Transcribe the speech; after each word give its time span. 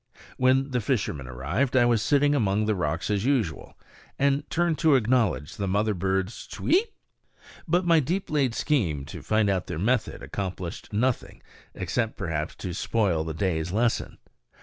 When 0.37 0.71
the 0.71 0.81
fishermen 0.81 1.27
arrived 1.27 1.77
I 1.77 1.85
was 1.85 2.01
sitting 2.01 2.33
among 2.33 2.65
the 2.65 2.73
rocks 2.73 3.11
as 3.11 3.23
usual, 3.23 3.77
and 4.17 4.49
turned 4.49 4.79
to 4.79 4.95
acknowledge 4.95 5.57
the 5.57 5.67
mother 5.67 5.93
bird's 5.93 6.47
Ch'wee? 6.47 6.85
But 7.67 7.85
my 7.85 7.99
deep 7.99 8.31
laid 8.31 8.55
scheme 8.55 9.05
to 9.05 9.21
find 9.21 9.47
out 9.47 9.67
their 9.67 9.77
method 9.77 10.23
accomplished 10.23 10.91
nothing; 10.91 11.43
except, 11.75 12.17
perhaps, 12.17 12.55
to 12.55 12.73
spoil 12.73 13.23
the 13.23 13.35
day's 13.35 13.71
lesson. 13.71 14.17